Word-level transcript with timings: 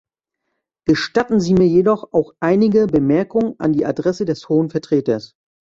Gestatten 0.87 1.39
Sie 1.39 1.53
mir 1.53 1.67
jedoch 1.67 2.11
auch 2.11 2.33
einige 2.39 2.87
Bemerkungen 2.87 3.53
an 3.59 3.71
die 3.71 3.85
Adresse 3.85 4.25
des 4.25 4.49
Hohen 4.49 4.71
Vertreters. 4.71 5.35